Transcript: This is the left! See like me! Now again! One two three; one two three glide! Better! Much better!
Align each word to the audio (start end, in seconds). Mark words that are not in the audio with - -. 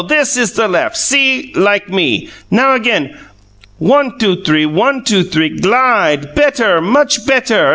This 0.07 0.35
is 0.35 0.53
the 0.53 0.67
left! 0.67 0.97
See 0.97 1.53
like 1.55 1.87
me! 1.89 2.27
Now 2.49 2.73
again! 2.73 3.19
One 3.77 4.17
two 4.17 4.43
three; 4.43 4.65
one 4.65 5.03
two 5.03 5.23
three 5.23 5.59
glide! 5.59 6.33
Better! 6.33 6.81
Much 6.81 7.23
better! 7.27 7.69